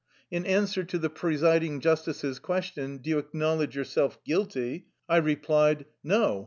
In 0.31 0.47
answer 0.47 0.83
to 0.83 0.97
the 0.97 1.11
presiding 1.11 1.79
justice's 1.79 2.39
question:" 2.39 2.97
Do 3.03 3.11
you 3.11 3.19
acknowledge 3.19 3.75
yourself 3.75 4.17
guilty?" 4.23 4.87
I 5.07 5.17
replied: 5.17 5.85
"No. 6.03 6.39